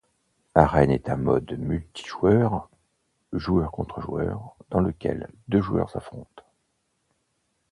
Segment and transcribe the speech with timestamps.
[0.55, 2.71] Arène est un mode multijoueur
[3.33, 6.43] joueur contre joueur dans lequel deux joueurs s'affrontent.